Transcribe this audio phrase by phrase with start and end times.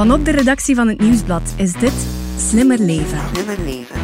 [0.00, 1.92] Vanop de redactie van het Nieuwsblad is dit
[2.38, 3.18] Slimmer Leven.
[3.32, 3.96] Slimmer leven.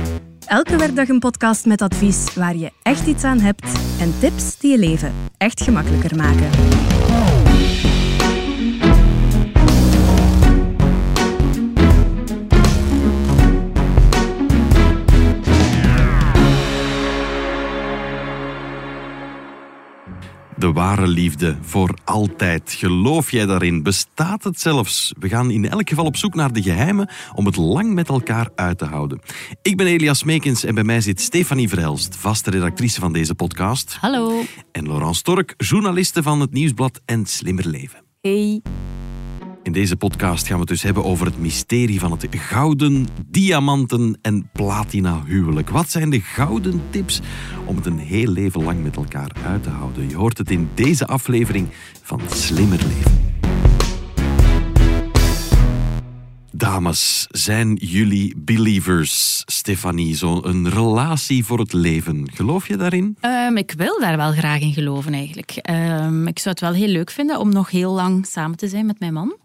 [0.46, 3.64] Elke werkdag een podcast met advies waar je echt iets aan hebt
[4.00, 6.48] en tips die je leven echt gemakkelijker maken.
[20.66, 22.72] De ware liefde voor altijd.
[22.72, 23.82] Geloof jij daarin?
[23.82, 25.12] Bestaat het zelfs?
[25.18, 28.48] We gaan in elk geval op zoek naar de geheimen om het lang met elkaar
[28.54, 29.20] uit te houden.
[29.62, 33.96] Ik ben Elias Meekens en bij mij zit Stefanie Verhelst, vaste redactrice van deze podcast.
[34.00, 34.42] Hallo.
[34.72, 38.02] En Laurent Stork, journaliste van het Nieuwsblad en Slimmer Leven.
[38.20, 38.62] Hey.
[39.66, 44.18] In deze podcast gaan we het dus hebben over het mysterie van het gouden, diamanten
[44.22, 45.70] en platina huwelijk.
[45.70, 47.20] Wat zijn de gouden tips
[47.64, 50.08] om het een heel leven lang met elkaar uit te houden?
[50.08, 51.68] Je hoort het in deze aflevering
[52.02, 53.34] van Slimmer Leven.
[56.52, 60.14] Dames, zijn jullie believers, Stefanie?
[60.14, 62.30] Zo'n relatie voor het leven.
[62.34, 63.16] Geloof je daarin?
[63.20, 65.50] Ehm, ik wil daar wel graag in geloven eigenlijk.
[65.50, 68.86] Ehm, ik zou het wel heel leuk vinden om nog heel lang samen te zijn
[68.86, 69.36] met mijn man.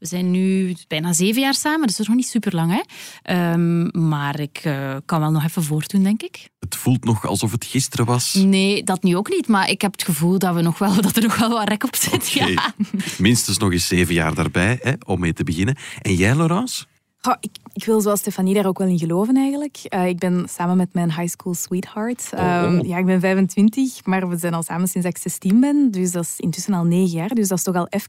[0.00, 2.72] We zijn nu bijna zeven jaar samen, dus dat is nog niet super lang.
[2.72, 2.80] Hè?
[3.22, 6.48] Ehm, maar ik uh, kan wel nog even voortdoen, denk ik.
[6.58, 8.34] Het voelt nog alsof het gisteren was.
[8.34, 9.48] Nee, dat nu ook niet.
[9.48, 11.84] Maar ik heb het gevoel dat, we nog wel, dat er nog wel wat rek
[11.84, 12.32] op zit.
[12.36, 12.52] Okay.
[12.52, 12.74] Ja.
[13.18, 15.76] Minstens nog eens zeven jaar daarbij, hè, om mee te beginnen.
[16.02, 16.84] En jij, Laurence?
[17.22, 19.78] Oh, ik, ik, wil zoals Stefanie daar ook wel in geloven eigenlijk.
[19.88, 22.30] Uh, ik ben samen met mijn high school sweetheart.
[22.34, 22.62] Oh.
[22.62, 25.90] Um, ja, ik ben 25, maar we zijn al samen sinds ik 16 ben.
[25.90, 27.28] Dus dat is intussen al negen jaar.
[27.28, 28.08] Dus dat is toch al even.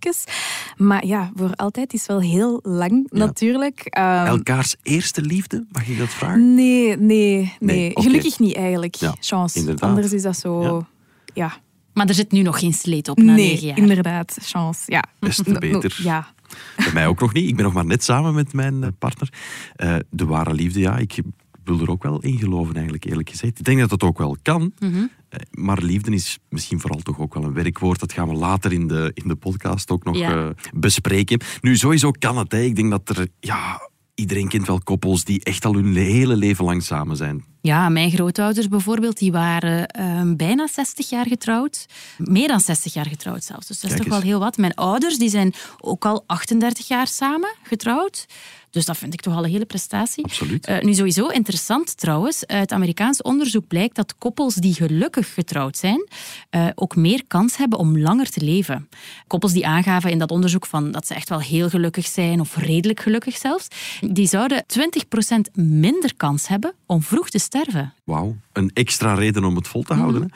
[0.78, 3.18] Maar ja, voor altijd is wel heel lang Ja.
[3.26, 3.98] natuurlijk.
[3.98, 6.54] Um, Elkaars eerste liefde, mag ik dat vragen?
[6.56, 7.92] nee, nee, nee.
[7.94, 8.96] Gelukkig niet eigenlijk.
[8.96, 9.60] Ja, Chance.
[9.60, 9.90] inderdaad.
[9.90, 10.62] Anders is dat zo...
[10.62, 10.88] Ja.
[11.34, 11.54] Ja.
[11.94, 13.78] Maar er zit nu nog geen sleet op na nee, negen jaar.
[13.78, 14.38] inderdaad.
[14.42, 14.82] Chance.
[14.86, 15.04] Ja.
[15.20, 16.00] Des te beter.
[16.04, 16.28] ja.
[16.76, 17.48] Bij mij ook nog niet.
[17.50, 19.34] Ik ben nog maar net samen met mijn eh, partner.
[19.76, 21.20] Eh, de ware liefde, ja, ik
[21.64, 23.60] wil er ook wel in geloven, eigenlijk, eerlijk gezegd.
[23.60, 24.74] Ik denk dat het ook wel kan.
[24.80, 24.96] Mhm.
[25.30, 28.00] Eh, Maar liefde is misschien vooral toch ook wel een werkwoord.
[28.00, 30.54] Dat gaan we later in de, in de podcast ook nog Ja.
[30.76, 31.40] bespreken.
[31.62, 32.52] Nu, sowieso kan het.
[32.52, 32.62] Hè.
[32.62, 33.28] Ik denk dat er...
[33.40, 37.44] Ja, iedereen kent wel koppels die echt al hun hele leven lang samen zijn.
[37.62, 41.86] Ja, mijn grootouders bijvoorbeeld, die waren ehm, bijna 60 jaar getrouwd.
[42.18, 43.68] Meer dan 60 jaar getrouwd zelfs.
[43.68, 44.58] Dus dat is toch wel heel wat.
[44.58, 48.26] Mijn ouders die zijn ook al 38 jaar samen getrouwd.
[48.72, 50.24] Dus dat vind ik toch al een hele prestatie.
[50.24, 50.66] Absoluut.
[50.66, 52.46] Eh, nu sowieso interessant trouwens.
[52.46, 56.08] Uit Amerikaans onderzoek blijkt dat koppels die gelukkig getrouwd zijn,
[56.50, 58.90] eh, ook meer kans hebben om langer te leven.
[59.28, 62.58] Koppels die aangaven in dat onderzoek van dat ze echt wel heel gelukkig zijn, of
[62.58, 63.68] redelijk gelukkig zelfs,
[64.00, 67.94] die zouden 20% minder kans hebben om vroeg te sterven.
[68.04, 70.22] Wauw, een extra reden om het vol te houden.
[70.22, 70.28] Hè.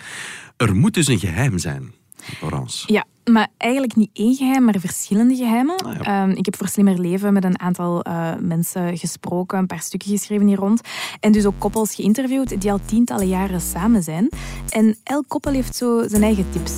[0.66, 1.94] Er moet dus een geheim zijn,
[2.42, 2.94] Laurence.
[2.94, 5.76] Ja, maar eigenlijk niet één geheim, maar verschillende geheimen.
[5.76, 6.02] Ah, ja.
[6.02, 10.10] Ehm, ik heb voor Slimmer Leven met een aantal eh, mensen gesproken, een paar stukken
[10.10, 10.82] geschreven hier rond.
[11.20, 14.30] En dus ook koppels geïnterviewd die al tientallen jaren samen zijn.
[14.70, 16.74] En elk koppel heeft zo zijn eigen tips.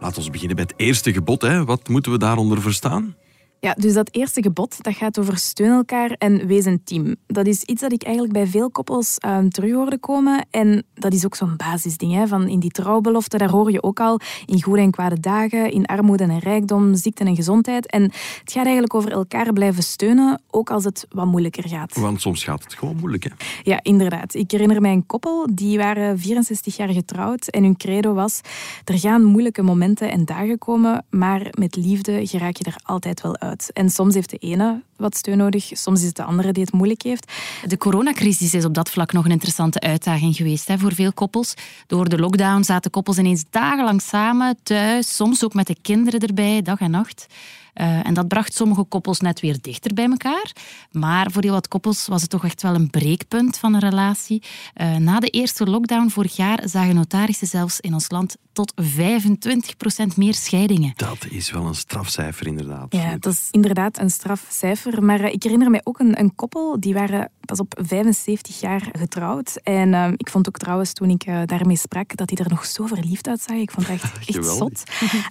[0.00, 1.42] Laten we beginnen bij het eerste gebod.
[1.42, 1.64] Hè.
[1.64, 3.14] Wat moeten we daaronder verstaan?
[3.60, 7.16] Ja, dus dat eerste gebod dat gaat over steun elkaar en wees een team.
[7.26, 10.46] Dat is iets dat ik eigenlijk bij veel koppels ehm, terug hoorde komen.
[10.50, 12.14] En dat is ook zo'n basisding.
[12.14, 15.70] Hè, van in die trouwbelofte, daar hoor je ook al in goede en kwade dagen,
[15.70, 17.86] in armoede en rijkdom, ziekte en gezondheid.
[17.86, 21.96] En het gaat eigenlijk over elkaar blijven steunen, ook als het wat moeilijker gaat.
[21.98, 23.24] Want soms gaat het gewoon moeilijk.
[23.24, 23.30] Hè.
[23.62, 24.34] Ja, inderdaad.
[24.34, 28.40] Ik herinner mij een koppel, die waren 64 jaar getrouwd en hun credo was
[28.84, 33.38] er gaan moeilijke momenten en dagen komen, maar met liefde geraak je er altijd wel
[33.38, 33.45] uit.
[33.72, 36.72] En soms heeft de ene wat steun nodig, soms is het de andere die het
[36.72, 37.32] moeilijk heeft.
[37.66, 41.54] De coronacrisis is op dat vlak nog een interessante uitdaging geweest hè, voor veel koppels.
[41.86, 46.62] Door de lockdown zaten koppels ineens dagenlang samen, thuis, soms ook met de kinderen erbij,
[46.62, 47.26] dag en nacht.
[47.76, 50.52] Eh, en dat bracht sommige koppels net weer dichter bij elkaar.
[50.90, 54.42] Maar voor heel wat koppels was het toch echt wel een breekpunt van een relatie.
[54.74, 60.16] Eh, na de eerste lockdown vorig jaar zagen notarissen zelfs in ons land tot 25%
[60.16, 60.92] meer scheidingen.
[60.96, 62.86] Dat is wel een strafcijfer, inderdaad.
[62.88, 65.04] Ja, dat is inderdaad een strafcijfer.
[65.04, 68.88] Maar eh, ik herinner mij ook een, een koppel, die waren pas op 75 jaar
[68.92, 69.56] getrouwd.
[69.62, 73.28] En ik vond ook trouwens, toen ik daarmee sprak, dat hij er nog zo verliefd
[73.28, 73.56] uitzag.
[73.56, 74.82] Ik vond het echt, echt zot.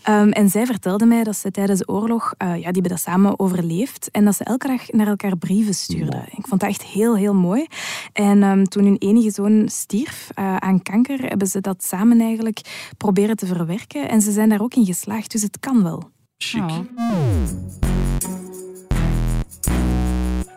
[0.04, 3.00] Ehm, en zij vertelde mij dat ze tijdens de oorlog, eh, ja, die hebben dat
[3.00, 4.10] samen overleefd.
[4.12, 6.26] En dat ze elke dag naar elkaar brieven stuurden.
[6.32, 7.68] Ik vond dat echt heel, heel mooi.
[8.14, 12.92] En ehm, toen hun enige zoon stierf eh, aan kanker, hebben ze dat samen eigenlijk
[12.98, 14.10] proberen te verwerken.
[14.10, 16.10] En ze zijn daar ook in geslaagd, dus het kan wel.
[16.38, 16.62] Chic.
[16.62, 16.80] Oh.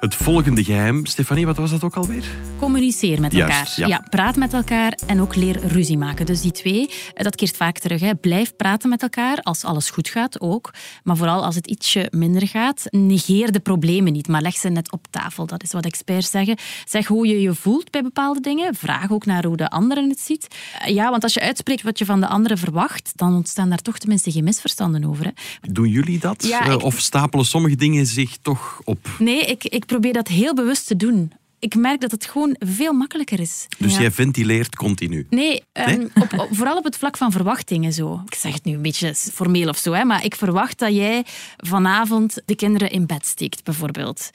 [0.01, 2.25] Het volgende geheim, Stefanie, wat was dat ook alweer?
[2.59, 3.49] Communiceer met elkaar.
[3.49, 4.07] Juist, ja.
[4.11, 6.27] praat met elkaar en ook leer ruzie maken.
[6.27, 8.01] Dus die twee, eh, dat keert vaak terug.
[8.01, 8.15] Hè.
[8.15, 10.71] Blijf praten met elkaar als alles goed gaat ook.
[11.03, 14.93] Maar vooral als het ietsje minder gaat, negeer de problemen niet, maar leg ze net
[14.93, 15.47] op tafel.
[15.47, 16.57] Dat is wat experts zeggen.
[16.85, 18.75] Zeg hoe je je voelt bij bepaalde dingen.
[18.75, 20.47] Vraag ook naar hoe de anderen het ziet.
[20.81, 23.83] Eh, Ja, want als je uitspreekt wat je van de anderen verwacht, dan ontstaan daar
[23.83, 25.25] toch tenminste geen misverstanden over.
[25.25, 25.31] Hè.
[25.73, 26.45] Doen jullie dat?
[26.47, 29.09] Ja, Eh, ik- Of stapelen sommige dingen zich toch op?
[29.19, 31.33] Nee, ik, ik probeer dat heel bewust te doen.
[31.61, 33.67] Ik merk dat het gewoon veel makkelijker is.
[33.79, 34.01] Dus Ja.
[34.01, 35.27] jij ventileert continu.
[35.31, 36.09] Nee, ehm, Nee?
[36.23, 38.23] Op, op- vooral op het vlak van verwachtingen zo.
[38.27, 41.25] Ik zeg het nu een beetje formeel of zo, hè, maar ik verwacht dat jij
[41.57, 44.31] vanavond de kinderen in bed steekt, bijvoorbeeld.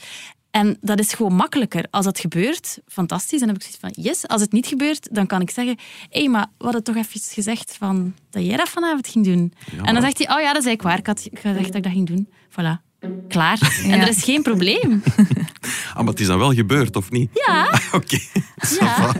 [0.51, 1.85] En dat is gewoon makkelijker.
[1.89, 3.39] Als dat gebeurt, fantastisch.
[3.39, 4.27] Dan heb ik zoiets van, yes.
[4.27, 5.75] Als het niet gebeurt, dan kan ik zeggen...
[6.09, 9.53] Hé, hey, maar we hadden toch even gezegd van, dat jij dat vanavond ging doen.
[9.83, 10.97] En dan zegt hij, oh ja, dat is eigenlijk waar.
[10.97, 12.29] Ik had gezegd dat ik dat ging doen.
[12.49, 12.81] Voilà.
[13.27, 13.59] Klaar.
[13.89, 15.03] En er is geen probleem.
[15.93, 17.29] Ah, maar het is dan wel gebeurd, of niet?
[17.33, 17.67] Ja.
[17.99, 18.19] Oké.
[18.79, 19.11] Ja.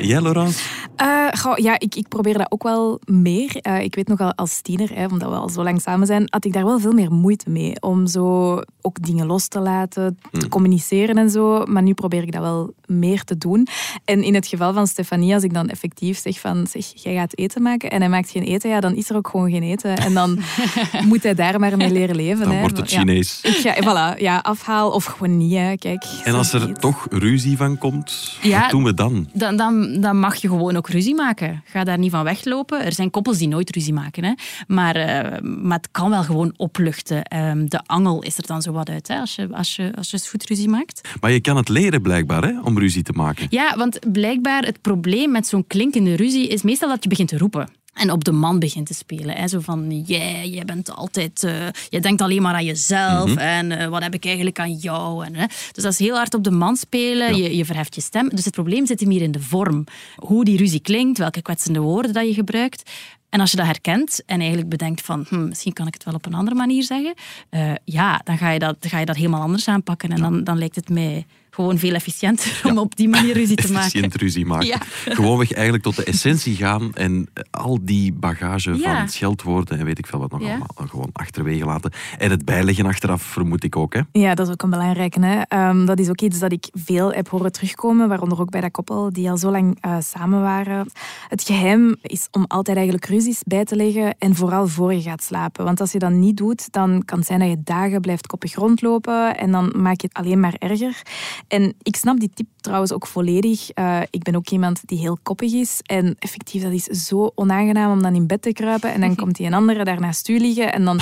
[0.00, 0.62] Jij, Laurence?
[0.96, 3.56] Eh, goh, ja, ik, ik probeer dat ook wel meer.
[3.56, 6.26] Eh, ik weet nog al als tiener, hè, omdat we al zo lang samen zijn,
[6.28, 7.80] had ik daar wel veel meer moeite mee.
[7.80, 11.64] Om zo ook dingen los te laten, te communiceren en zo.
[11.64, 13.66] Maar nu probeer ik dat wel meer te doen.
[14.04, 17.38] En in het geval van Stefanie, als ik dan effectief zeg van, zeg, jij gaat
[17.38, 19.96] eten maken en hij maakt geen eten, ja, dan is er ook gewoon geen eten.
[19.96, 20.38] En dan
[21.08, 22.44] moet hij daar maar mee leren leven.
[22.44, 22.60] Dan hè.
[22.60, 22.98] wordt het Ja.
[22.98, 23.40] Chinees.
[23.42, 25.74] Ik ga, voilà, ja, afhaal of gewoon niet, hè.
[25.76, 26.04] kijk.
[26.24, 26.80] En als er niet.
[26.80, 28.60] toch ruzie van komt, Ja.
[28.60, 29.28] wat doen we dan?
[29.32, 31.62] Dan, dan, dan mag je gewoon ook ruzie maken.
[31.64, 32.84] Ga daar niet van weglopen.
[32.84, 34.24] Er zijn koppels die nooit ruzie maken.
[34.24, 34.32] Hè.
[34.66, 37.22] Maar, eh, maar het kan wel gewoon opluchten.
[37.24, 40.10] Ehm, de angel is er dan zo wat uit, hè, als, je, als, je, als
[40.10, 41.08] je eens goed ruzie maakt.
[41.20, 43.46] Maar je kan het leren blijkbaar, hè, om ruzie te maken.
[43.50, 47.38] Ja, want blijkbaar het probleem met zo'n klinkende ruzie is meestal dat je begint te
[47.38, 47.68] roepen.
[47.94, 49.36] En op de man begint te spelen.
[49.36, 49.48] Hè.
[49.48, 51.44] Zo van, jij, jij bent altijd...
[51.44, 53.36] eh, je denkt alleen maar aan jezelf.
[53.36, 55.24] En eh, wat heb ik eigenlijk aan jou?
[55.24, 55.46] En, hè.
[55.46, 57.36] Dus dat is heel hard op de man spelen.
[57.36, 58.28] Je, je verheft je stem.
[58.28, 59.84] Dus het probleem zit hem hier in de vorm.
[60.16, 62.90] Hoe die ruzie klinkt, welke kwetsende woorden dat je gebruikt.
[63.28, 65.26] En als je dat herkent en eigenlijk bedenkt van...
[65.28, 67.14] Hm, misschien kan ik het wel op een andere manier zeggen.
[67.50, 70.10] eh, ja, dan ga je, dat, ga je dat helemaal anders aanpakken.
[70.10, 73.72] En dan, dan lijkt het mij gewoon veel efficiënter om op die manier ruzie te
[73.72, 73.86] maken.
[73.86, 74.66] Efficiënt ruzie maken.
[74.66, 74.78] Ja.
[75.04, 78.98] Gewoonweg eigenlijk tot de essentie gaan en al die bagage Ja.
[78.98, 80.48] van scheldwoorden en weet ik veel wat nog Ja.
[80.48, 81.92] allemaal dan gewoon achterwege laten.
[82.18, 83.94] En het bijleggen achteraf vermoed ik ook.
[83.94, 84.00] Hè?
[84.12, 85.20] Ja, dat is ook een belangrijke.
[85.20, 85.40] Hè.
[85.48, 88.70] Ehm, dat is ook iets dat ik veel heb horen terugkomen, waaronder ook bij dat
[88.70, 90.90] koppel die al zo lang eh, samen waren.
[91.28, 95.22] Het geheim is om altijd eigenlijk ruzies bij te leggen en vooral voor je gaat
[95.22, 95.64] slapen.
[95.64, 98.54] Want als je dat niet doet, dan kan het zijn dat je dagen blijft koppig
[98.54, 101.02] rondlopen en dan maak je het alleen maar erger.
[101.48, 103.70] En ik snap die tip trouwens ook volledig.
[103.70, 107.92] Eh, ik ben ook iemand die heel koppig is en effectief, dat is zo onaangenaam
[107.92, 110.72] om dan in bed te kruipen en dan komt die een andere daarnaast u liggen
[110.72, 111.00] en dan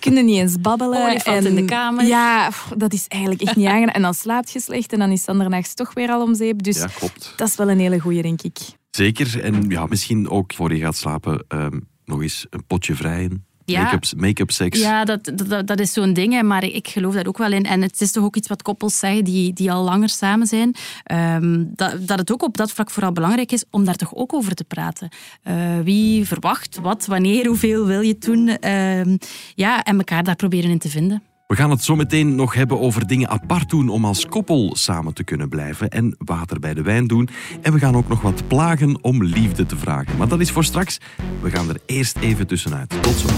[0.00, 1.08] kun je niet eens babbelen.
[1.08, 2.06] Olifant en, in de kamer.
[2.06, 3.94] Ja, pff, dat is eigenlijk echt niet aangenaam.
[3.94, 6.62] En dan slaapt je slecht en dan is het toch weer al om zeep.
[6.62, 7.32] Dus Ja, klopt.
[7.36, 8.58] dat is wel een hele goeie, denk ik.
[8.90, 9.42] Zeker.
[9.42, 13.44] En ja, misschien ook voor je gaat slapen ehm, nog eens een potje vrijen.
[13.70, 13.82] Ja.
[13.82, 14.78] Make-up, make-up seks.
[14.80, 17.64] Ja, dat, dat, dat is zo'n ding, hè, maar ik geloof daar ook wel in.
[17.64, 20.74] En het is toch ook iets wat koppels zeggen die, die al langer samen zijn.
[21.04, 24.32] ehm, dat, dat het ook op dat vlak vooral belangrijk is om daar toch ook
[24.34, 25.08] over te praten.
[25.42, 28.48] Eh, wie verwacht wat, wanneer, hoeveel wil je doen?
[28.48, 29.16] Ehm,
[29.54, 31.22] ja, en elkaar daar proberen in te vinden.
[31.50, 35.14] We gaan het zo meteen nog hebben over dingen apart doen om als koppel samen
[35.14, 37.28] te kunnen blijven en water bij de wijn doen.
[37.62, 40.16] En we gaan ook nog wat plagen om liefde te vragen.
[40.16, 41.00] Maar dat is voor straks.
[41.40, 43.02] We gaan er eerst even tussenuit.
[43.02, 43.28] Tot zo.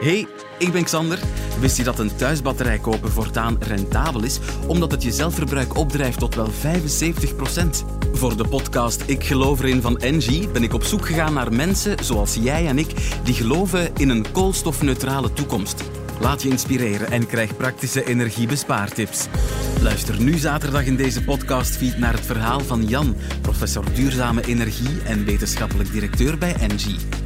[0.00, 0.26] Hey,
[0.58, 1.18] ik ben Xander.
[1.60, 6.34] Wist je dat een thuisbatterij kopen voortaan rentabel is, omdat het je zelfverbruik opdrijft tot
[6.34, 6.50] wel 75%?
[8.12, 12.04] Voor de podcast Ik geloof erin van Engie ben ik op zoek gegaan naar mensen
[12.04, 12.94] zoals jij en ik
[13.24, 15.82] die geloven in een koolstofneutrale toekomst.
[16.20, 19.26] Laat je inspireren en krijg praktische energiebespaartips.
[19.80, 25.24] Luister nu zaterdag in deze podcastfeed naar het verhaal van Jan, professor duurzame energie en
[25.24, 27.21] wetenschappelijk directeur bij Engie.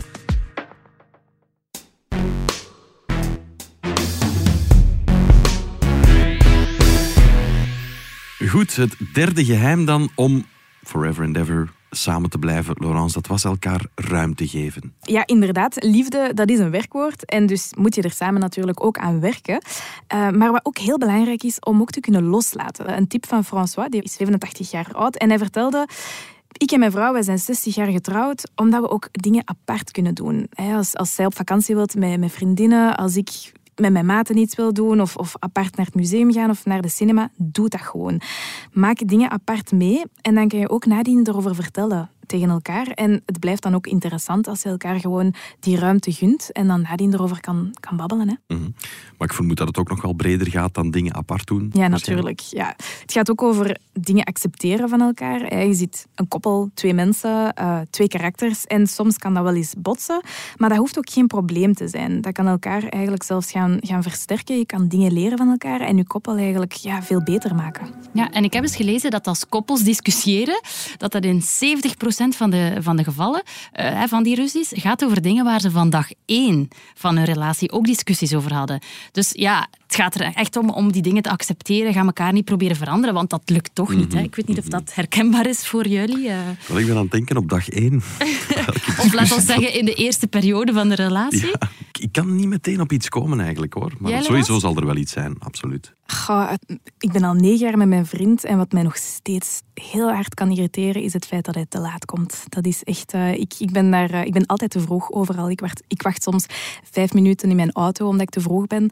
[8.49, 10.45] Goed, het derde geheim dan om
[10.83, 14.95] forever and ever samen te blijven, Laurence, dat was elkaar ruimte geven.
[15.01, 15.85] Ja, inderdaad.
[15.85, 17.25] Liefde, dat is een werkwoord.
[17.25, 19.63] En dus moet je er samen natuurlijk ook aan werken.
[20.07, 22.97] Eh, maar wat ook heel belangrijk is, om ook te kunnen loslaten.
[22.97, 25.17] Een tip van François, die is 87 jaar oud.
[25.17, 25.89] En hij vertelde...
[26.53, 30.15] Ik en mijn vrouw, wij zijn 60 jaar getrouwd, omdat we ook dingen apart kunnen
[30.15, 30.49] doen.
[30.55, 34.57] Als, als zij op vakantie wilt met, met vriendinnen, als ik met mijn maten iets
[34.57, 37.81] wil doen of, of apart naar het museum gaan of naar de cinema, doe dat
[37.81, 38.21] gewoon.
[38.73, 42.11] Maak dingen apart mee en dan kan je ook nadien erover vertellen.
[42.27, 42.87] Tegen elkaar.
[42.87, 46.81] En het blijft dan ook interessant als je elkaar gewoon die ruimte gunt en dan
[46.81, 48.29] nadien erover kan, kan babbelen.
[48.29, 48.55] Hè.
[48.55, 48.71] Mhm.
[49.19, 51.71] Maar ik vermoed dat het ook nog wel breder gaat dan dingen apart doen.
[51.73, 52.41] Ja, natuurlijk.
[52.41, 52.75] Ja.
[53.01, 55.67] Het gaat ook over dingen accepteren van elkaar.
[55.67, 59.75] Je ziet een koppel, twee mensen, uh, twee karakters en soms kan dat wel eens
[59.79, 60.21] botsen.
[60.57, 62.21] Maar dat hoeft ook geen probleem te zijn.
[62.21, 64.59] Dat kan elkaar eigenlijk zelfs gaan, gaan versterken.
[64.59, 67.89] Je kan dingen leren van elkaar en je koppel eigenlijk ja, veel beter maken.
[68.13, 70.61] Ja, en ik heb eens gelezen dat als koppels discussiëren,
[70.97, 71.45] dat dat in 70%
[72.17, 73.43] van de, van de gevallen
[73.81, 77.73] uh, van die ruzies gaat over dingen waar ze van dag één van hun relatie
[77.73, 78.81] ook discussies over hadden.
[79.13, 81.93] Dus ja, het gaat er echt om om die dingen te accepteren.
[81.93, 84.13] Ga elkaar niet proberen veranderen, want dat lukt toch niet.
[84.13, 84.21] Hè?
[84.21, 86.29] Ik weet niet of dat herkenbaar is voor jullie.
[86.29, 86.37] Uh...
[86.67, 87.95] Wel, ik ben aan het denken op dag één.
[89.05, 91.47] of laten we zeggen in de eerste periode van de relatie.
[91.47, 93.93] Ja, ik kan niet meteen op iets komen eigenlijk hoor.
[93.99, 95.95] Maar sowieso zal er wel iets zijn, absoluut.
[96.07, 96.53] Goh,
[96.99, 100.35] ik ben al negen jaar met mijn vriend en wat mij nog steeds heel hard
[100.35, 102.45] kan irriteren is het feit dat hij te laat komt.
[102.49, 105.51] Dat is echt, uh, ik, ik, ben daar, uh, ik ben altijd te vroeg overal.
[105.51, 106.47] Ik wacht, ik wacht soms
[106.91, 108.91] vijf minuten in mijn auto omdat ik te vroeg ben.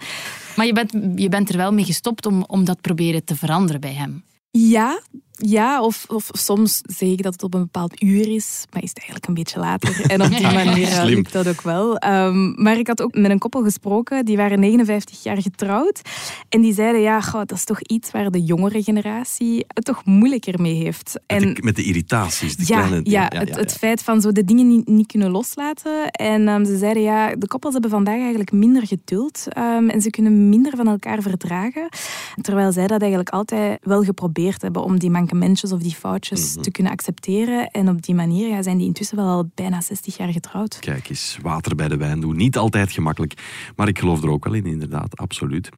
[0.57, 3.81] Maar je bent, je bent er wel mee gestopt om, om dat proberen te veranderen
[3.81, 4.23] bij hem?
[4.51, 5.01] Ja,
[5.37, 8.89] ja, of, of soms zeg ik dat het op een bepaald uur is, maar is
[8.89, 10.11] het eigenlijk een beetje later.
[10.11, 12.05] En op die manier uh, lukt dat ook wel.
[12.05, 16.01] Um, maar ik had ook met een koppel gesproken, die waren 59 jaar getrouwd.
[16.49, 20.05] En die zeiden, ja, goh, dat is toch iets waar de jongere generatie het toch
[20.05, 21.21] moeilijker mee heeft.
[21.27, 24.21] En, met, de, met de irritaties, de ja, kleine ja, ja, het, het, feit van
[24.21, 26.11] zo de dingen niet, niet kunnen loslaten.
[26.11, 29.47] En um, ze zeiden, ja, de koppels hebben vandaag eigenlijk minder geduld.
[29.59, 31.89] Um, en ze kunnen minder van elkaar verdragen.
[32.41, 36.63] Terwijl zij dat eigenlijk altijd wel geprobeerd hebben om die mankementjes of die foutjes mhm.
[36.63, 37.71] te kunnen accepteren.
[37.71, 40.79] En op die manier ja, zijn die intussen wel al bijna 60 jaar getrouwd.
[40.79, 42.37] Kijk eens, water bij de wijn doen.
[42.37, 43.35] Niet altijd gemakkelijk,
[43.77, 45.71] maar ik geloof er ook wel in, inderdaad, absoluut.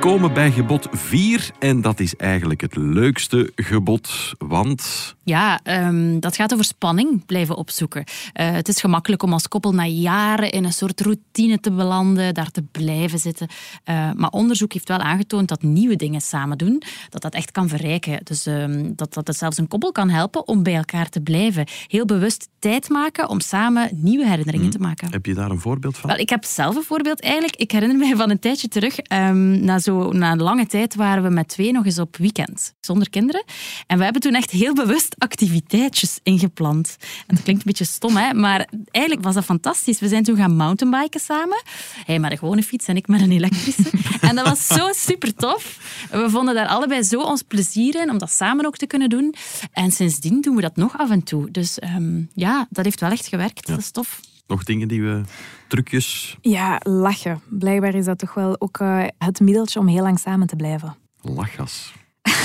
[0.00, 5.14] komen bij gebod 4 en dat is eigenlijk het leukste gebod, want...
[5.30, 8.04] Ja, um, dat gaat over spanning blijven opzoeken.
[8.40, 12.34] Uh, het is gemakkelijk om als koppel na jaren in een soort routine te belanden,
[12.34, 13.48] daar te blijven zitten.
[13.84, 17.68] Uh, maar onderzoek heeft wel aangetoond dat nieuwe dingen samen doen, dat dat echt kan
[17.68, 18.20] verrijken.
[18.24, 21.66] Dus um, dat, dat het zelfs een koppel kan helpen om bij elkaar te blijven.
[21.86, 24.76] Heel bewust tijd maken om samen nieuwe herinneringen hmm.
[24.76, 25.10] te maken.
[25.10, 26.10] Heb je daar een voorbeeld van?
[26.10, 27.56] Wel, ik heb zelf een voorbeeld eigenlijk.
[27.56, 31.22] Ik herinner mij van een tijdje terug, um, na zo na een lange tijd waren
[31.22, 33.44] we met twee nog eens op weekend, zonder kinderen.
[33.86, 36.96] En we hebben toen echt heel bewust activiteitjes ingepland.
[37.26, 38.34] En dat klinkt een beetje stom, hè?
[38.34, 40.00] maar eigenlijk was dat fantastisch.
[40.00, 41.62] We zijn toen gaan mountainbiken samen.
[42.04, 43.90] Hij met een gewone fiets en ik met een elektrische.
[44.28, 45.78] en dat was zo super tof.
[46.10, 49.34] We vonden daar allebei zo ons plezier in om dat samen ook te kunnen doen.
[49.72, 51.50] En sindsdien doen we dat nog af en toe.
[51.50, 53.66] Dus um, ja, dat heeft wel echt gewerkt.
[53.66, 54.20] Dat is tof.
[54.46, 55.22] Nog dingen die we...
[55.68, 56.36] Trucjes?
[56.40, 57.40] Ja, lachen.
[57.48, 60.96] Blijkbaar is dat toch wel ook uh, het middeltje om heel lang samen te blijven.
[61.20, 61.92] Lachgas.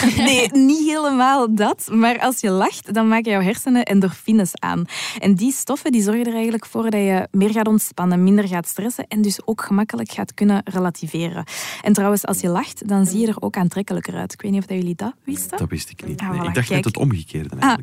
[0.17, 1.87] nee, niet helemaal dat.
[1.91, 4.85] Maar als je lacht, dan maken jouw hersenen endorfines aan.
[5.19, 8.67] En die stoffen die zorgen er eigenlijk voor dat je meer gaat ontspannen, minder gaat
[8.67, 11.43] stressen en dus ook gemakkelijk gaat kunnen relativeren.
[11.81, 14.33] En trouwens, als je lacht, dan zie je er ook aantrekkelijker uit.
[14.33, 15.57] Ik weet niet of jullie dat wisten.
[15.57, 16.19] Dat wist ik niet.
[16.19, 17.77] Ah, ik dacht net het omgekeerde ah,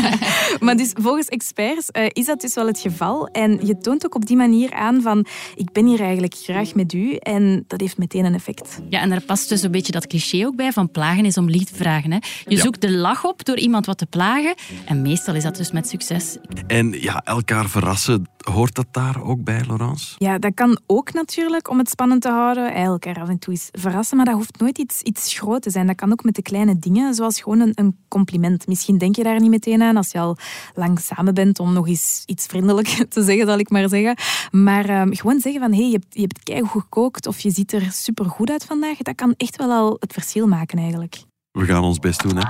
[0.64, 3.26] maar dus volgens experts uh, is dat dus wel het geval.
[3.26, 6.92] En je toont ook op die manier aan van ik ben hier eigenlijk graag met
[6.92, 8.80] u en dat heeft meteen een effect.
[8.88, 11.47] Ja, en daar past dus een beetje dat cliché ook bij van plagen is om
[11.50, 12.12] liefde vragen.
[12.12, 12.18] Hè.
[12.46, 14.54] Je zoekt de lach op door iemand wat te plagen.
[14.84, 16.36] En meestal is dat dus met succes.
[16.66, 20.14] En ja, elkaar verrassen, hoort dat daar ook bij, Laurence?
[20.18, 22.74] Ja, dat kan ook natuurlijk om het spannend te houden.
[22.74, 25.86] Elkaar af en toe eens verrassen, maar dat hoeft nooit iets, iets groot te zijn.
[25.86, 28.66] Dat kan ook met de kleine dingen, zoals gewoon een, een compliment.
[28.66, 30.36] Misschien denk je daar niet meteen aan als je al
[30.74, 34.16] lang samen bent om nog eens iets vriendelijk te zeggen, zal ik maar zeggen.
[34.50, 37.50] Maar um, gewoon zeggen van, hé, hey, je hebt, je hebt keigoed gekookt of je
[37.50, 41.16] ziet er supergoed uit vandaag, dat kan echt wel al het verschil maken eigenlijk.
[41.52, 42.42] We gaan ons best doen, hè.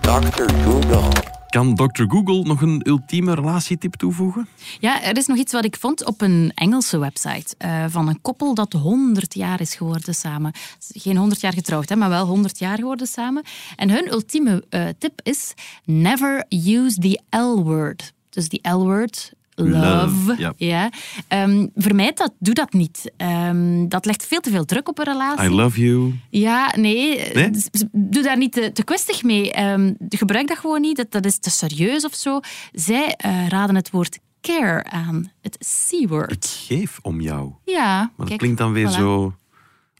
[0.00, 0.54] Dr.
[0.64, 1.08] Google.
[1.48, 2.04] Kan Dr.
[2.08, 4.48] Google nog een ultieme relatietip toevoegen?
[4.80, 8.20] Ja, er is nog iets wat ik vond op een Engelse website uh, van een
[8.20, 10.52] koppel dat 100 jaar is geworden samen.
[10.78, 13.42] Geen 100 jaar getrouwd, hè, maar wel 100 jaar geworden samen.
[13.76, 18.12] En hun ultieme uh, tip is: never use the L-word.
[18.30, 20.52] Dus die L-word, love.
[20.56, 20.90] Ja.
[21.28, 23.12] Um, vermijd dat, doe dat niet.
[23.16, 25.50] Um, dat legt veel te veel druk op een relatie.
[25.50, 26.14] I love you.
[26.30, 27.32] Ja, nee.
[27.32, 27.50] nee?
[27.92, 29.62] Doe daar niet te, te kwistig mee.
[29.62, 30.96] Um, gebruik dat gewoon niet.
[30.96, 32.40] Dat, dat is te serieus of zo.
[32.72, 35.32] Zij uh, raden het woord care aan.
[35.40, 36.32] Het C-word.
[36.32, 37.52] Ik geef om jou.
[37.64, 37.96] Ja.
[37.98, 39.34] Maar dat kijk, klinkt dan weer zo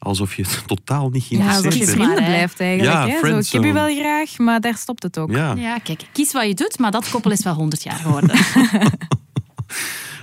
[0.02, 1.88] alsof je het totaal niet geïnteresseerd ja, bent.
[1.88, 2.96] Ja, vrienden blijft eigenlijk.
[2.96, 3.28] Ja, hè?
[3.28, 5.30] Zo, ik heb je wel graag, maar daar stopt het ook.
[5.30, 5.54] Ja.
[5.54, 8.36] ja, kijk, kies wat je doet, maar dat koppel is wel 100 jaar geworden.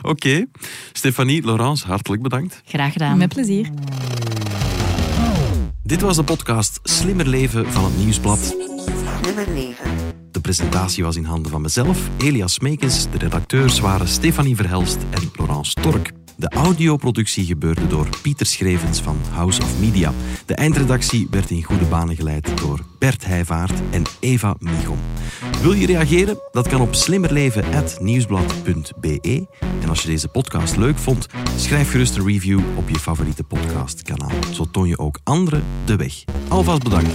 [0.10, 0.46] Oké.
[0.92, 2.62] Stefanie, Laurence, hartelijk bedankt.
[2.66, 3.18] Graag gedaan.
[3.18, 3.70] Met plezier.
[5.84, 8.40] Dit was de podcast Slimmer Leven van het Nieuwsblad.
[9.22, 9.92] Slimmer leven.
[10.32, 13.10] De presentatie was in handen van mezelf, Elias Meekens.
[13.12, 16.12] De redacteurs waren Stefanie Verhelst en Laurence Tork.
[16.40, 20.14] De audioproductie gebeurde door Pieter Schrevens van House of Media.
[20.46, 24.98] De eindredactie werd in goede banen geleid door Bert Heijvaart en Eva Michom.
[25.62, 26.40] Wil je reageren?
[26.52, 29.48] Dat kan op slimmerleven.nieuwsblad.be.
[29.82, 34.32] En als je deze podcast leuk vond, schrijf gerust een review op je favoriete podcastkanaal.
[34.54, 36.24] Zo toon je ook anderen de weg.
[36.48, 37.14] Alvast bedankt.